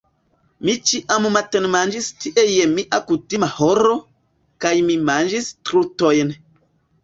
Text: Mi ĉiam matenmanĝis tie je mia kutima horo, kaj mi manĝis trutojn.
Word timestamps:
Mi 0.69 0.73
ĉiam 0.91 1.27
matenmanĝis 1.35 2.07
tie 2.23 2.47
je 2.53 2.65
mia 2.73 3.01
kutima 3.11 3.51
horo, 3.61 3.95
kaj 4.67 4.75
mi 4.91 4.99
manĝis 5.15 5.55
trutojn. 5.61 6.37